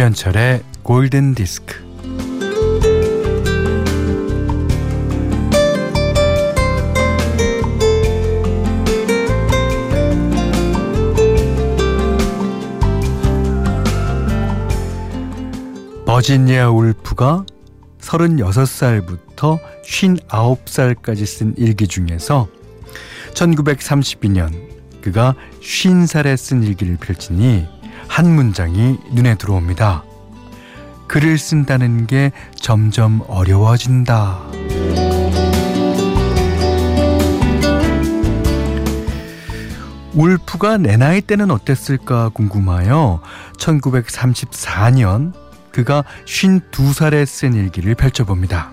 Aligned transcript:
김현철의 0.00 0.62
골든 0.82 1.34
디스크. 1.34 1.76
버지니아 16.06 16.70
울프가 16.70 17.44
36살부터 18.00 19.58
59살까지 19.84 21.26
쓴 21.26 21.54
일기 21.58 21.86
중에서 21.86 22.48
1932년 23.34 24.50
그가 25.02 25.34
50살에 25.60 26.38
쓴 26.38 26.62
일기를 26.62 26.96
펼치니 26.96 27.79
한 28.10 28.28
문장이 28.28 28.98
눈에 29.12 29.36
들어옵니다. 29.36 30.02
글을 31.06 31.38
쓴다는 31.38 32.08
게 32.08 32.32
점점 32.56 33.22
어려워진다. 33.28 34.40
울프가 40.12 40.78
내 40.78 40.96
나이 40.96 41.20
때는 41.20 41.52
어땠을까 41.52 42.30
궁금하여 42.30 43.22
1934년 43.58 45.32
그가 45.70 46.02
52살에 46.26 47.24
쓴 47.24 47.54
일기를 47.54 47.94
펼쳐봅니다. 47.94 48.72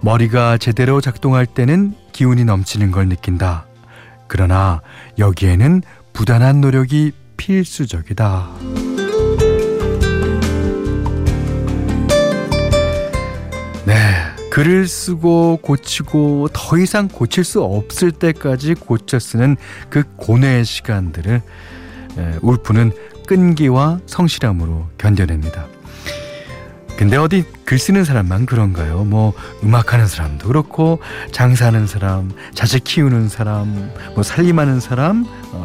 머리가 0.00 0.56
제대로 0.56 1.02
작동할 1.02 1.44
때는 1.44 1.94
기운이 2.12 2.46
넘치는 2.46 2.92
걸 2.92 3.08
느낀다. 3.08 3.66
그러나 4.26 4.80
여기에는 5.18 5.82
부단한 6.14 6.62
노력이 6.62 7.12
필수적이다. 7.40 8.50
네. 13.86 13.94
글을 14.50 14.86
쓰고 14.86 15.60
고치고 15.62 16.48
더 16.52 16.76
이상 16.76 17.08
고칠 17.08 17.44
수 17.44 17.62
없을 17.62 18.12
때까지 18.12 18.74
고쳐 18.74 19.18
쓰는 19.18 19.56
그 19.88 20.02
고뇌의 20.16 20.66
시간들을 20.66 21.40
울프는 22.42 22.92
끈기와 23.26 24.00
성실함으로 24.04 24.88
견뎌냅니다. 24.98 25.66
근데 27.00 27.16
어디 27.16 27.44
글 27.64 27.78
쓰는 27.78 28.04
사람만 28.04 28.44
그런가요? 28.44 29.04
뭐 29.04 29.32
음악하는 29.64 30.06
사람도 30.06 30.48
그렇고 30.48 31.00
장사하는 31.32 31.86
사람, 31.86 32.30
자식 32.52 32.84
키우는 32.84 33.30
사람, 33.30 33.90
뭐 34.14 34.22
살림하는 34.22 34.80
사람, 34.80 35.24
어, 35.52 35.64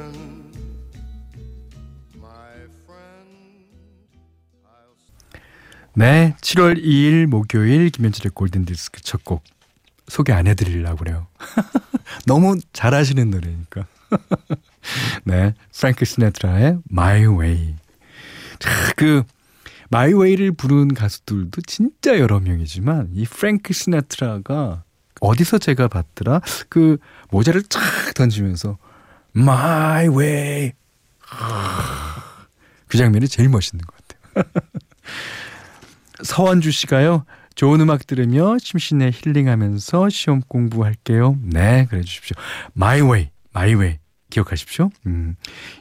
네, 5.93 6.35
7월 6.41 6.81
2일 6.81 7.25
목요일 7.27 7.89
김현철의 7.89 8.31
골든 8.33 8.65
디스크 8.65 9.01
첫 9.01 9.23
곡 9.23 9.43
소개 10.07 10.33
안 10.33 10.47
해드리려고 10.47 10.97
그래요. 10.97 11.27
너무 12.27 12.57
잘하시는 12.73 13.29
노래니까. 13.29 13.85
네, 15.23 15.53
프랭크 15.73 16.03
시나트라의 16.03 16.79
My 16.91 17.25
Way. 17.27 17.75
그 18.97 19.23
My 19.89 20.03
Way를 20.03 20.51
부른 20.51 20.93
가수들도 20.93 21.61
진짜 21.65 22.19
여러 22.19 22.39
명이지만 22.39 23.09
이 23.13 23.25
프랭크 23.25 23.73
시나트라가 23.73 24.83
어디서 25.19 25.57
제가 25.57 25.87
봤더라 25.87 26.41
그 26.69 26.97
모자를 27.29 27.63
쫙 27.63 27.79
던지면서 28.15 28.77
My 29.35 30.07
Way 30.09 30.73
그 32.87 32.97
장면이 32.97 33.27
제일 33.27 33.49
멋있는 33.49 33.83
것 33.85 33.95
같아요. 33.95 34.43
서원주 36.23 36.71
씨가요. 36.71 37.25
좋은 37.55 37.81
음악 37.81 38.07
들으며 38.07 38.57
심신에 38.59 39.11
힐링하면서 39.13 40.09
시험 40.09 40.41
공부할게요. 40.47 41.37
네, 41.43 41.85
그래 41.89 42.01
주십시오. 42.01 42.35
My 42.75 43.01
Way 43.01 43.97
기억하십시오. 44.29 44.89
음. 45.05 45.35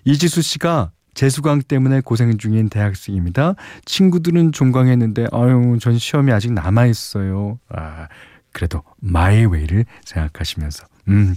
이지수 0.04 0.42
씨가 0.42 0.90
재수강 1.14 1.62
때문에 1.62 2.00
고생 2.00 2.36
중인 2.38 2.68
대학생입니다. 2.68 3.54
친구들은 3.84 4.52
종강했는데 4.52 5.26
아유 5.32 5.78
전 5.80 5.98
시험이 5.98 6.32
아직 6.32 6.52
남아 6.52 6.86
있어요. 6.86 7.58
아 7.68 8.08
그래도 8.52 8.82
마이웨이를 8.98 9.84
생각하시면서 10.04 10.86
음. 11.08 11.34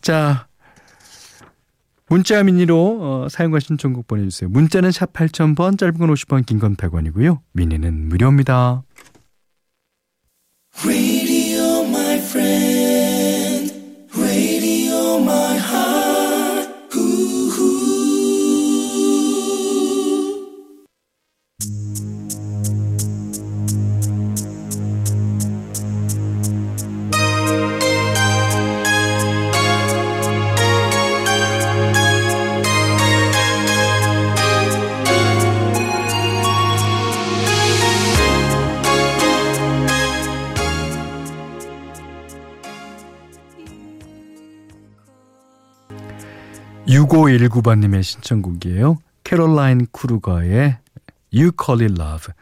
자 0.00 0.46
문자 2.14 2.44
미니로 2.44 2.98
어, 3.00 3.28
사용과 3.28 3.58
신청곡 3.58 4.06
보내주세요. 4.06 4.48
문자는 4.48 4.92
샵 4.92 5.12
8000번, 5.12 5.76
짧은 5.76 5.98
건 5.98 6.14
50원, 6.14 6.46
긴 6.46 6.60
건 6.60 6.76
100원이고요. 6.76 7.40
미니는 7.54 8.08
무료입니다. 8.08 8.84
오1 46.86 47.48
9번님의 47.48 48.02
신청곡이에요. 48.02 48.98
캐롤라인 49.24 49.86
쿠루거의 49.90 50.76
You 51.32 51.50
Call 51.58 51.82
It 51.82 52.00
Love. 52.00 52.34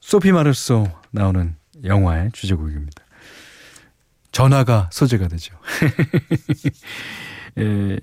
소피 0.00 0.32
마르소 0.32 0.86
나오는 1.10 1.54
영화의 1.84 2.30
주제곡입니다. 2.32 3.04
전화가 4.32 4.88
소재가 4.92 5.28
되죠. 5.28 5.54
에, 7.58 7.98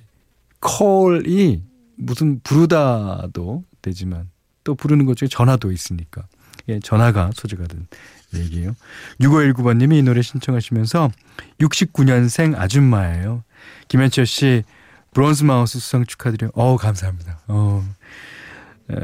콜이 0.60 1.64
무슨 1.96 2.40
부르다도 2.44 3.64
되지만 3.82 4.30
또 4.64 4.76
부르는 4.76 5.06
것 5.06 5.18
중에 5.18 5.28
전화도 5.28 5.72
있으니까 5.72 6.26
예, 6.70 6.80
전화가 6.80 7.32
소재가 7.34 7.66
된 7.66 7.88
얘기예요. 8.36 8.76
6519번님이 9.20 10.00
이 10.00 10.04
노래 10.04 10.22
신청하시면서 10.22 11.12
69년생 11.60 12.58
아줌마예요. 12.58 13.44
김현철 13.90 14.26
씨 14.26 14.64
브론즈 15.14 15.44
마우스 15.44 15.80
수상 15.80 16.06
축하드려요. 16.06 16.52
어 16.54 16.78
감사합니다. 16.78 17.40
어, 17.48 17.84
에, 18.92 18.96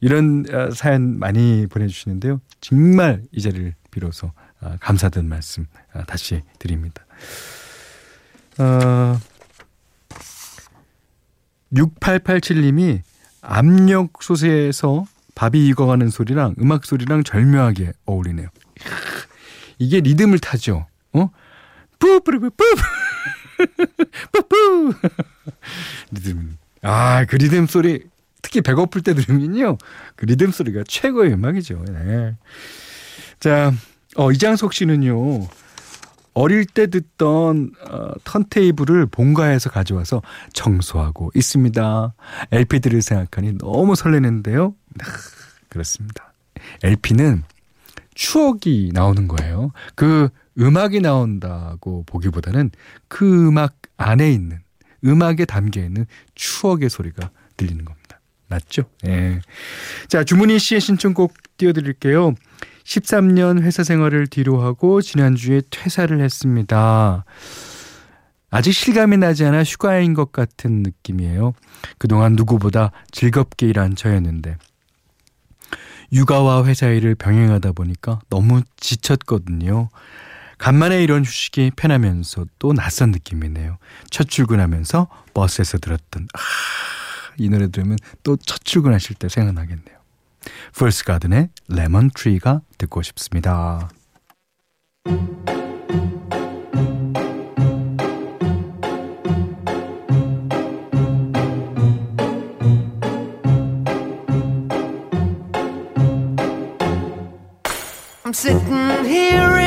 이런 0.00 0.44
어, 0.52 0.70
사연 0.72 1.18
많이 1.18 1.66
보내주시는데요. 1.68 2.40
정말 2.60 3.22
이 3.30 3.40
자리를 3.40 3.74
빌어서 3.90 4.32
아, 4.60 4.76
감사드는 4.80 5.28
말씀 5.28 5.66
아, 5.92 6.04
다시 6.04 6.42
드립니다. 6.58 7.04
어, 8.58 9.18
6887님이 11.72 13.00
압력 13.40 14.22
솥에서 14.22 15.06
밥이 15.34 15.66
익어가는 15.68 16.10
소리랑 16.10 16.56
음악 16.60 16.84
소리랑 16.84 17.24
절묘하게 17.24 17.92
어울리네요. 18.04 18.48
이게 19.78 20.00
리듬을 20.00 20.38
타죠. 20.38 20.86
어? 21.12 21.30
뿌뿌뿌뿌 21.98 22.64
뿌뿌 24.32 24.94
리듬. 26.12 26.56
아, 26.82 27.24
그 27.24 27.36
리듬 27.36 27.66
소리 27.66 28.04
특히 28.42 28.60
배고플 28.60 29.02
때 29.02 29.14
들으면요. 29.14 29.78
그 30.16 30.26
리듬 30.26 30.50
소리가 30.50 30.82
최고의 30.86 31.32
음악이죠. 31.32 31.84
네. 31.88 32.36
자, 33.40 33.72
어, 34.16 34.30
이장석 34.32 34.74
씨는요. 34.74 35.46
어릴 36.34 36.64
때 36.64 36.86
듣던 36.88 37.72
어, 37.88 38.10
턴테이블을 38.24 39.06
본가에서 39.06 39.70
가져와서 39.70 40.22
청소하고 40.52 41.30
있습니다. 41.34 42.14
LP들을 42.50 43.02
생각하니 43.02 43.58
너무 43.58 43.94
설레는데요. 43.94 44.74
그렇습니다. 45.68 46.32
LP는 46.82 47.44
추억이 48.14 48.90
나오는 48.92 49.28
거예요. 49.28 49.72
그 49.94 50.28
음악이 50.58 51.00
나온다고 51.00 52.04
보기보다는 52.06 52.70
그 53.08 53.48
음악 53.48 53.76
안에 53.96 54.30
있는 54.32 54.60
음악에 55.04 55.44
담겨 55.44 55.80
있는 55.82 56.06
추억의 56.34 56.90
소리가 56.90 57.30
들리는 57.56 57.84
겁니다. 57.84 58.20
맞죠? 58.48 58.84
예. 59.06 59.40
자, 60.08 60.24
주문희 60.24 60.58
씨의 60.58 60.80
신청곡 60.80 61.34
띄워드릴게요. 61.56 62.34
13년 62.84 63.62
회사 63.62 63.82
생활을 63.82 64.26
뒤로 64.26 64.60
하고 64.60 65.00
지난주에 65.00 65.62
퇴사를 65.70 66.20
했습니다. 66.20 67.24
아직 68.50 68.72
실감이 68.72 69.16
나지 69.16 69.46
않아 69.46 69.64
휴가인 69.64 70.12
것 70.12 70.30
같은 70.32 70.82
느낌이에요. 70.82 71.54
그동안 71.96 72.34
누구보다 72.34 72.92
즐겁게 73.10 73.68
일한 73.68 73.96
저였는데 73.96 74.58
육아와 76.12 76.66
회사 76.66 76.88
일을 76.88 77.14
병행하다 77.14 77.72
보니까 77.72 78.20
너무 78.28 78.60
지쳤거든요. 78.76 79.88
간만에 80.62 81.02
이런 81.02 81.24
휴식이 81.24 81.72
편하면서 81.74 82.46
또 82.60 82.72
낯선 82.72 83.10
느낌이네요. 83.10 83.78
첫 84.10 84.28
출근하면서 84.28 85.08
버스에서 85.34 85.78
들었던 85.78 86.28
아, 86.34 86.38
이 87.36 87.48
노래 87.48 87.68
들으면 87.68 87.98
또 88.22 88.36
첫 88.36 88.64
출근하실 88.64 89.16
때 89.16 89.28
생각나겠네요. 89.28 89.96
풀스 90.72 91.02
가든의 91.04 91.48
레몬 91.66 92.10
트리가 92.14 92.60
듣고 92.78 93.02
싶습니다. 93.02 93.88
I'm 108.24 108.32
sitting 108.32 109.04
here 109.04 109.61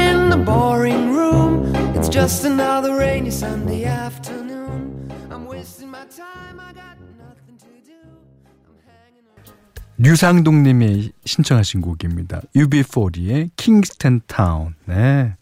just 2.26 2.48
another 2.48 2.98
rainy 2.98 3.30
Sunday 3.30 3.86
afternoon. 3.86 5.12
I'm 5.30 5.46
wasting 5.46 5.92
my 5.92 6.06
time. 6.10 6.60
I 6.60 6.74
got 6.74 6.98
nothing 7.20 7.56
to 7.60 7.68
do. 7.86 8.02
I'm 8.66 8.82
hanging 8.84 9.28
on. 9.38 9.54
류상동님이 10.00 11.12
신청하신 11.24 11.82
곡입니다. 11.82 12.42
UB40의 12.56 13.52
킹스턴 13.58 14.22
타운. 14.26 14.74
네. 14.86 15.36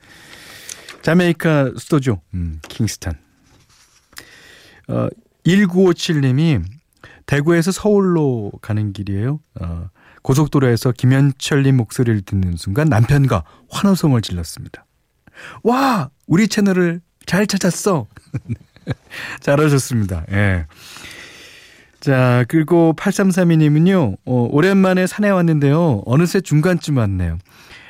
자메이카 1.03 1.71
수도죠. 1.77 2.19
음, 2.33 2.59
킹스턴. 2.67 3.13
어, 4.89 5.07
1957님이 5.45 6.65
대구에서 7.25 7.71
서울로 7.71 8.51
가는 8.61 8.91
길이에요. 8.91 9.39
어, 9.61 9.89
고속도로에서 10.21 10.91
김현철님 10.91 11.77
목소리를 11.77 12.23
듣는 12.23 12.57
순간 12.57 12.89
남편과 12.89 13.45
환호성을 13.69 14.21
질렀습니다. 14.21 14.85
와! 15.63 16.09
우리 16.27 16.47
채널을 16.47 17.01
잘 17.25 17.47
찾았어! 17.47 18.07
잘하셨습니다. 19.41 20.25
예. 20.31 20.65
자, 21.99 22.43
그리고 22.49 22.93
8332님은요, 22.97 24.17
어, 24.25 24.47
오랜만에 24.51 25.07
산에 25.07 25.29
왔는데요. 25.29 26.01
어느새 26.05 26.41
중간쯤 26.41 26.97
왔네요. 26.97 27.37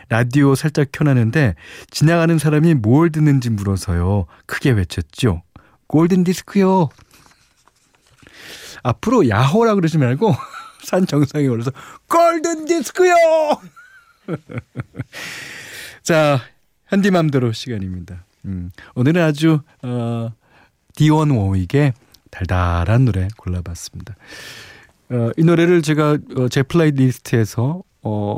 라디오 0.10 0.54
살짝 0.54 0.90
켜놨는데, 0.92 1.56
지나가는 1.90 2.38
사람이 2.38 2.76
뭘 2.76 3.12
듣는지 3.12 3.50
물어서요. 3.50 4.28
크게 4.46 4.72
외쳤죠. 4.72 5.42
골든 5.88 6.26
디스크요. 6.26 6.90
앞으로 8.84 9.28
야호라 9.30 9.74
그러지 9.76 9.98
말고, 9.98 10.36
산 10.84 11.08
정상에 11.08 11.48
올라서 11.48 11.72
골든 12.08 12.66
디스크요. 12.66 13.16
자, 16.04 16.40
현디맘대로 16.94 17.54
시간입니다. 17.54 18.24
음, 18.46 18.70
오늘은 18.94 19.20
아주 19.20 19.62
어, 19.82 20.32
디온 20.96 21.32
워윅의 21.32 21.94
달달한 22.30 23.06
노래 23.06 23.28
골라봤습니다. 23.38 24.16
어, 25.10 25.32
이 25.36 25.44
노래를 25.44 25.82
제가 25.82 26.20
어, 26.38 26.48
제 26.50 26.62
playlist에서 26.62 27.82
어, 28.04 28.38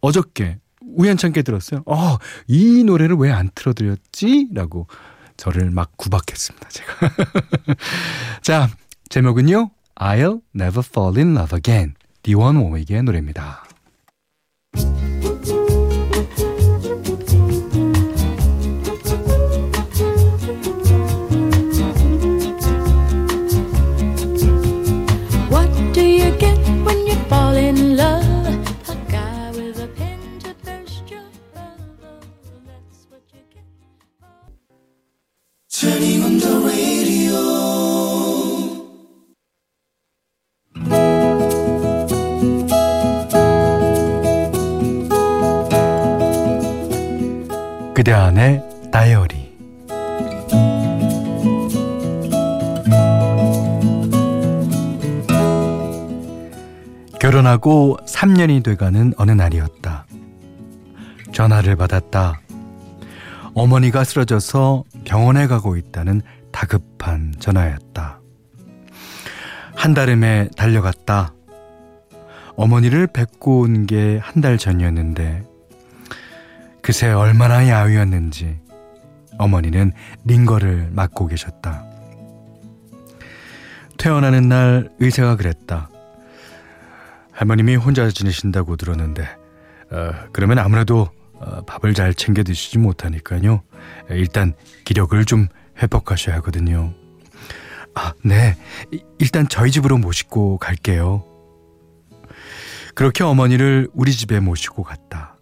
어저께 0.00 0.58
우연찮게 0.96 1.42
들었어요. 1.42 1.82
어, 1.84 2.16
이 2.48 2.84
노래를 2.84 3.16
왜 3.16 3.30
안 3.32 3.50
틀어드렸지? 3.54 4.48
라고 4.54 4.86
저를 5.36 5.70
막 5.70 5.94
구박했습니다. 5.98 6.68
제가. 6.70 6.92
자, 8.42 8.70
제목은요. 9.10 9.70
I'll 9.96 10.40
Never 10.54 10.82
Fall 10.86 11.18
in 11.18 11.36
Love 11.36 11.54
Again. 11.56 11.94
디원 12.22 12.56
워윅의 12.56 13.02
노래입니다. 13.02 13.64
그대 48.00 48.12
안의 48.12 48.62
다이어리 48.90 49.50
결혼하고 57.20 57.98
3년이 58.06 58.64
돼가는 58.64 59.12
어느 59.18 59.32
날이었다. 59.32 60.06
전화를 61.32 61.76
받았다. 61.76 62.40
어머니가 63.52 64.04
쓰러져서 64.04 64.84
병원에 65.04 65.46
가고 65.46 65.76
있다는 65.76 66.22
다급한 66.52 67.34
전화였다. 67.38 68.20
한 69.74 69.92
달음에 69.92 70.48
달려갔다. 70.56 71.34
어머니를 72.56 73.08
뵙고 73.08 73.60
온 73.60 73.84
게 73.86 74.18
한 74.22 74.40
달 74.40 74.56
전이었는데 74.56 75.49
그새 76.90 77.06
얼마나 77.12 77.68
야위었는지 77.68 78.58
어머니는 79.38 79.92
링거를 80.24 80.88
맡고 80.90 81.28
계셨다. 81.28 81.84
퇴원하는 83.96 84.48
날 84.48 84.90
의사가 84.98 85.36
그랬다. 85.36 85.88
할머님이 87.30 87.76
혼자 87.76 88.10
지내신다고 88.10 88.74
들었는데 88.74 89.22
어, 89.22 90.10
그러면 90.32 90.58
아무래도 90.58 91.08
어, 91.34 91.62
밥을 91.64 91.94
잘 91.94 92.12
챙겨 92.12 92.42
드시지 92.42 92.78
못하니까요. 92.78 93.62
일단 94.08 94.54
기력을 94.84 95.24
좀 95.26 95.46
회복하셔야 95.80 96.34
하거든요. 96.38 96.92
아, 97.94 98.14
네. 98.24 98.56
일단 99.20 99.46
저희 99.48 99.70
집으로 99.70 99.96
모시고 99.96 100.58
갈게요. 100.58 101.22
그렇게 102.96 103.22
어머니를 103.22 103.88
우리 103.94 104.10
집에 104.10 104.40
모시고 104.40 104.82
갔다. 104.82 105.36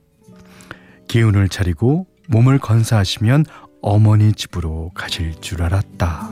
기운을 1.09 1.49
차리고 1.49 2.07
몸을 2.29 2.59
건사하시면 2.59 3.47
어머니 3.81 4.33
집으로 4.33 4.91
가실 4.95 5.35
줄 5.41 5.63
알았다. 5.63 6.31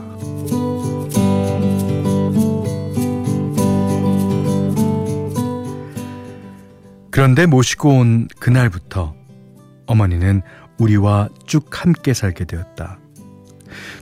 그런데 7.09 7.47
모시고 7.47 7.89
온 7.89 8.27
그날부터 8.39 9.15
어머니는 9.87 10.43
우리와 10.77 11.29
쭉 11.47 11.67
함께 11.71 12.13
살게 12.13 12.45
되었다. 12.45 12.99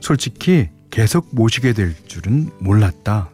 솔직히 0.00 0.68
계속 0.90 1.28
모시게 1.32 1.72
될 1.72 1.94
줄은 2.06 2.50
몰랐다. 2.60 3.30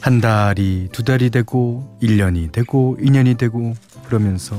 한 0.00 0.20
달이 0.20 0.88
두 0.92 1.02
달이 1.02 1.30
되고 1.30 1.98
1년이 2.00 2.52
되고 2.52 2.96
2년이 3.00 3.36
되고 3.36 3.74
그러면서 4.10 4.56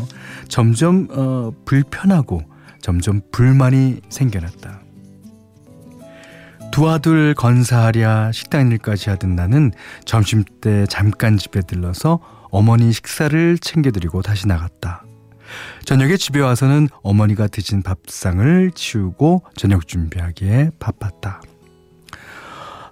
점점 0.47 1.07
어, 1.11 1.51
불편하고 1.65 2.41
점점 2.81 3.21
불만이 3.31 4.01
생겨났다. 4.09 4.81
두 6.71 6.89
아들 6.89 7.33
건사하랴 7.35 8.31
식당 8.31 8.71
일까지 8.71 9.09
하던 9.09 9.35
나는 9.35 9.71
점심때 10.05 10.85
잠깐 10.87 11.37
집에 11.37 11.59
들러서 11.61 12.21
어머니 12.49 12.93
식사를 12.93 13.57
챙겨드리고 13.59 14.21
다시 14.21 14.47
나갔다. 14.47 15.03
저녁에 15.83 16.15
집에 16.15 16.39
와서는 16.39 16.87
어머니가 17.03 17.47
드신 17.47 17.83
밥상을 17.83 18.71
치우고 18.73 19.43
저녁 19.57 19.85
준비하기에 19.85 20.71
바빴다. 20.79 21.41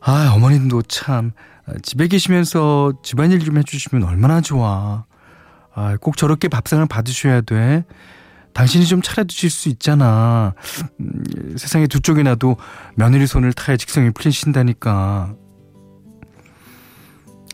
아, 0.01 0.33
어머님도 0.35 0.81
참 0.83 1.31
집에 1.83 2.07
계시면서 2.07 2.93
집안일 3.01 3.39
좀 3.39 3.57
해주시면 3.57 4.03
얼마나 4.03 4.41
좋아. 4.41 5.05
아, 5.73 5.97
꼭 5.97 6.17
저렇게 6.17 6.47
밥상을 6.47 6.85
받으셔야 6.87 7.41
돼. 7.41 7.85
당신이 8.53 8.85
좀 8.85 9.01
차려주실 9.01 9.49
수 9.49 9.69
있잖아. 9.69 10.53
음, 10.99 11.23
세상에 11.57 11.87
두 11.87 11.99
쪽이나도 11.99 12.57
며느리 12.95 13.27
손을 13.27 13.53
타야 13.53 13.77
직성이 13.77 14.11
풀리신다니까. 14.11 15.33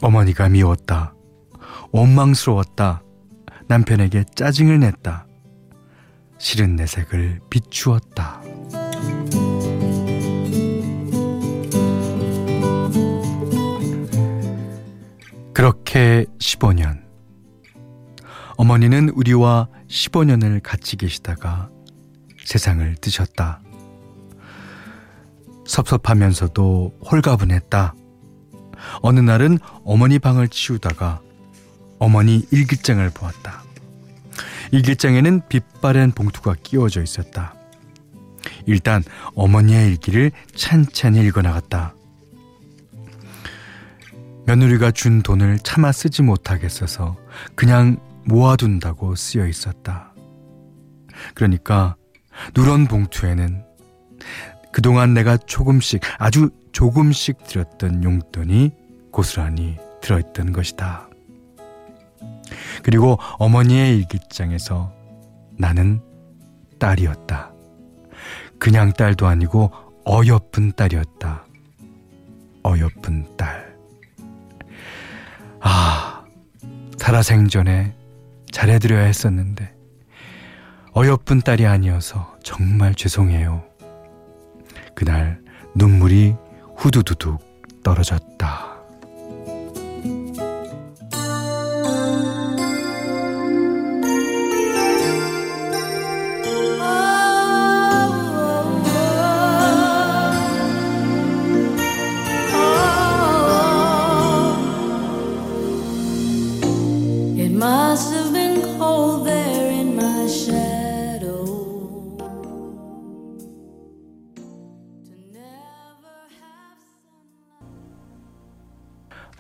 어머니가 0.02 0.50
미웠다. 0.50 1.14
원망스러웠다. 1.92 3.02
남편에게 3.68 4.26
짜증을 4.36 4.80
냈다. 4.80 5.28
싫은 6.38 6.76
내색을 6.76 7.42
비추었다. 7.50 8.42
그렇게 15.54 16.26
15년. 16.40 17.05
어머니는 18.58 19.10
우리와 19.10 19.68
15년을 19.90 20.62
같이 20.64 20.96
계시다가 20.96 21.70
세상을 22.44 22.96
뜨셨다. 23.02 23.62
섭섭하면서도 25.66 27.00
홀가분했다. 27.12 27.96
어느 29.02 29.20
날은 29.20 29.60
어머니 29.84 30.20
방을 30.20 30.48
치우다가 30.48 31.22
어머니 32.00 32.46
일기장을 32.52 33.10
보았다. 33.12 33.64
일기장에는 34.72 35.42
빛바랜 35.50 36.12
봉투가 36.12 36.56
끼워져 36.62 37.02
있었다. 37.02 37.56
일단 38.66 39.04
어머니의 39.34 39.88
일기를 39.88 40.32
찬찬히 40.56 41.20
읽어나갔다. 41.28 41.96
며느리가 44.46 44.92
준 44.92 45.24
돈을 45.24 45.60
차마 45.64 45.92
쓰지 45.92 46.22
못하겠어서 46.22 47.18
그냥 47.56 47.98
모아둔다고 48.26 49.16
쓰여 49.16 49.48
있었다. 49.48 50.14
그러니까 51.34 51.96
누런 52.56 52.88
봉투에는 52.88 53.64
그동안 54.72 55.14
내가 55.14 55.38
조금씩 55.38 56.02
아주 56.18 56.50
조금씩 56.74 57.46
들였던 57.46 58.04
용돈이 58.04 58.72
고스란히 59.12 59.78
들어있던 60.02 60.52
것이다. 60.52 61.08
그리고 62.84 63.18
어머니의 63.40 63.98
일기장에서 63.98 64.94
나는 65.58 66.02
딸이었다. 66.80 67.54
그냥 68.60 68.92
딸도 68.94 69.28
아니고 69.28 69.72
어여쁜 70.06 70.74
딸이었다. 70.74 71.46
어여쁜 72.64 73.38
딸. 73.38 73.76
아, 75.62 76.26
살아생전에 76.98 77.96
잘해드려야 78.56 79.04
했었는데 79.04 79.76
어여쁜 80.96 81.42
딸이 81.42 81.66
아니어서 81.66 82.38
정말 82.42 82.96
죄송해요. 82.96 83.66
그날 84.96 85.42
눈물이 85.76 86.36
후두두둑 86.78 87.44
떨어졌다. 87.84 88.75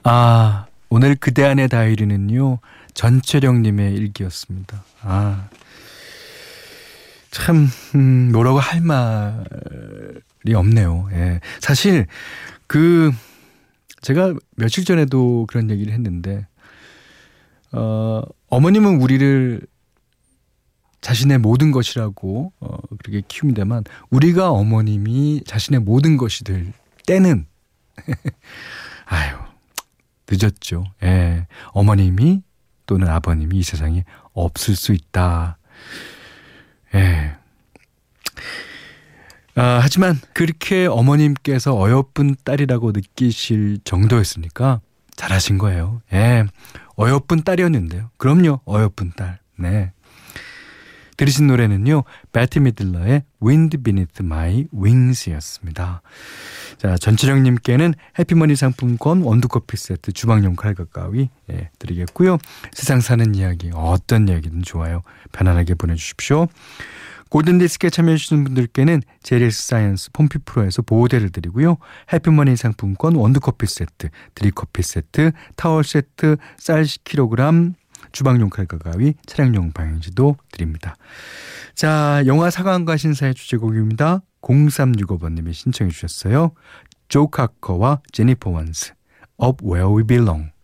아, 0.07 0.67
오늘 0.89 1.15
그대 1.15 1.43
안의 1.43 1.67
다이리는요, 1.67 2.59
전철영님의 2.93 3.95
일기였습니다. 3.95 4.83
아, 5.01 5.49
참, 7.31 7.67
음, 7.95 8.31
뭐라고 8.31 8.59
할 8.59 8.81
말이 8.81 10.53
없네요. 10.53 11.09
예. 11.11 11.39
사실, 11.59 12.05
그, 12.67 13.11
제가 14.01 14.35
며칠 14.55 14.85
전에도 14.85 15.47
그런 15.47 15.71
얘기를 15.71 15.91
했는데, 15.91 16.45
어, 17.71 18.21
어머님은 18.49 19.01
우리를 19.01 19.59
자신의 21.01 21.39
모든 21.39 21.71
것이라고, 21.71 22.53
어, 22.59 22.77
그렇게 22.99 23.23
키웁니다만, 23.27 23.85
우리가 24.11 24.51
어머님이 24.51 25.41
자신의 25.47 25.79
모든 25.79 26.15
것이 26.15 26.43
될 26.43 26.73
때는, 27.07 27.47
아유, 29.05 29.35
늦었죠. 30.29 30.85
예. 31.03 31.47
어머님이 31.71 32.41
또는 32.85 33.07
아버님이 33.07 33.57
이 33.57 33.63
세상에 33.63 34.03
없을 34.33 34.75
수 34.75 34.93
있다. 34.93 35.57
예. 36.93 37.35
아, 39.55 39.79
하지만 39.81 40.19
그렇게 40.33 40.85
어머님께서 40.85 41.79
어여쁜 41.79 42.35
딸이라고 42.43 42.91
느끼실 42.91 43.79
정도였으니까 43.83 44.81
잘하신 45.15 45.57
거예요. 45.57 46.01
예. 46.13 46.45
어여쁜 46.99 47.43
딸이었는데요. 47.43 48.09
그럼요. 48.17 48.61
어여쁜 48.67 49.13
딸. 49.15 49.39
네. 49.57 49.91
들으신 51.17 51.47
노래는요. 51.47 52.03
베트 52.33 52.59
미들러의 52.59 53.23
Wind 53.41 53.77
Beneath 53.77 54.21
My 54.21 54.67
Wings였습니다. 54.73 56.01
자, 56.77 56.97
전철영님께는 56.97 57.93
해피머니 58.19 58.55
상품권 58.55 59.21
원두커피 59.21 59.77
세트 59.77 60.11
주방용 60.11 60.55
칼과 60.55 60.85
가위 60.85 61.29
예, 61.51 61.69
드리겠고요. 61.79 62.37
세상 62.71 63.01
사는 63.01 63.35
이야기 63.35 63.71
어떤 63.73 64.27
이야기든 64.27 64.63
좋아요. 64.63 65.01
편안하게 65.31 65.75
보내주십시오. 65.75 66.47
골든디스크에 67.29 67.89
참여해주신 67.89 68.43
분들께는 68.43 69.01
제리스 69.23 69.67
사이언스 69.67 70.11
폼피 70.13 70.39
프로에서 70.45 70.81
보호대를 70.81 71.31
드리고요. 71.31 71.77
해피머니 72.13 72.55
상품권 72.55 73.15
원두커피 73.15 73.65
세트, 73.65 74.09
드립커피 74.35 74.83
세트, 74.83 75.31
타월 75.55 75.83
세트, 75.83 76.37
쌀 76.57 76.83
10kg, 76.83 77.73
주방용 78.15 78.49
칼과 78.49 78.77
가위, 78.77 79.13
차량용 79.25 79.73
방향지도 79.73 80.37
드립니다. 80.49 80.95
자, 81.75 82.23
영화 82.25 82.49
사관과 82.49 82.95
신사의 82.95 83.33
주제곡입니다. 83.33 84.21
0365번님이 84.41 85.51
신청해 85.51 85.91
주셨어요. 85.91 86.53
조 87.09 87.27
카커와 87.27 87.99
제니퍼 88.13 88.51
원스, 88.51 88.93
Up 89.43 89.63
Where 89.67 89.93
We 89.93 90.03
Belong. 90.03 90.54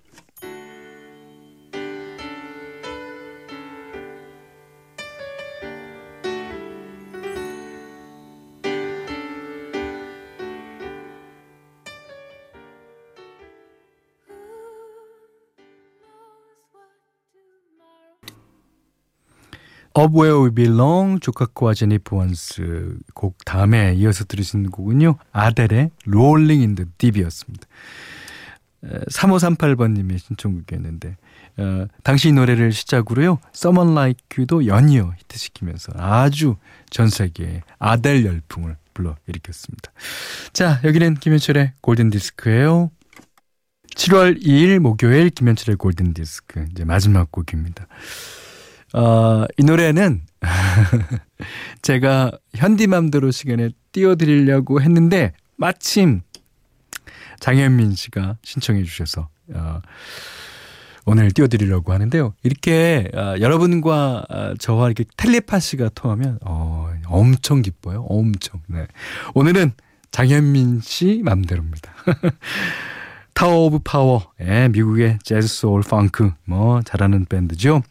Up 19.97 20.13
Where 20.15 20.43
We 20.43 20.51
Belong, 20.51 21.19
조카코와 21.19 21.73
제니퍼 21.73 22.15
원스 22.15 22.97
곡 23.13 23.37
다음에 23.45 23.93
이어서 23.95 24.23
들으신 24.23 24.69
곡은요. 24.69 25.15
아델의 25.31 25.91
Rolling 26.07 26.61
in 26.61 26.75
the 26.75 26.89
Deep이었습니다. 26.97 27.67
3538번님의 28.83 30.17
신청곡이었는데 30.17 31.17
어, 31.57 31.85
당시 32.03 32.29
이 32.29 32.31
노래를 32.31 32.71
시작으로요. 32.71 33.39
Someone 33.53 33.91
Like 33.91 34.21
You도 34.37 34.65
연이어 34.65 35.13
히트시키면서 35.17 35.91
아주 35.95 36.55
전 36.89 37.09
세계에 37.09 37.61
아델 37.77 38.25
열풍을 38.25 38.77
불러일으켰습니다. 38.93 39.91
자, 40.53 40.79
여기는 40.83 41.15
김현철의 41.15 41.73
골든디스크예요. 41.81 42.91
7월 43.95 44.41
2일 44.41 44.79
목요일 44.79 45.29
김현철의 45.29 45.75
골든디스크 45.75 46.65
이제 46.71 46.85
마지막 46.85 47.31
곡입니다. 47.31 47.87
어, 48.93 49.45
이 49.57 49.63
노래는 49.63 50.21
제가 51.81 52.31
현디맘대로 52.55 53.31
시간에 53.31 53.69
띄워드리려고 53.91 54.81
했는데 54.81 55.33
마침 55.55 56.21
장현민 57.39 57.95
씨가 57.95 58.37
신청해 58.43 58.83
주셔서 58.83 59.29
어, 59.53 59.81
오늘 61.05 61.31
띄워드리려고 61.31 61.93
하는데요. 61.93 62.33
이렇게 62.43 63.09
어, 63.13 63.35
여러분과 63.39 64.25
어, 64.29 64.53
저와 64.59 64.87
이렇게 64.87 65.05
텔레파시가 65.17 65.89
통하면 65.95 66.37
어, 66.45 66.91
엄청 67.07 67.61
기뻐요. 67.61 68.05
엄청. 68.07 68.61
네. 68.67 68.85
오늘은 69.33 69.71
장현민 70.11 70.81
씨 70.81 71.21
맘대로입니다. 71.23 71.93
Tower 73.33 73.65
of 73.65 73.79
Power. 73.83 74.29
예, 74.41 74.67
미국의 74.67 75.19
재즈 75.23 75.47
소울 75.47 75.81
펑크 75.81 76.31
뭐 76.45 76.81
잘하는 76.83 77.25
밴드죠. 77.25 77.81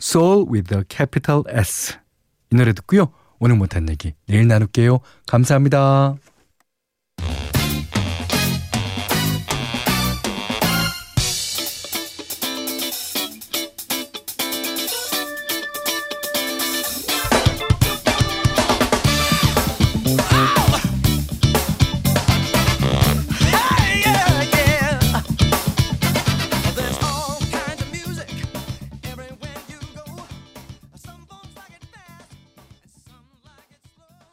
Soul 0.00 0.46
with 0.50 0.74
a 0.74 0.82
capital 0.88 1.44
S. 1.48 1.96
이 2.52 2.56
노래 2.56 2.72
듣고요. 2.72 3.12
오늘 3.38 3.56
못한 3.56 3.88
얘기 3.88 4.14
내일 4.26 4.48
나눌게요. 4.48 5.00
감사합니다. 5.26 6.16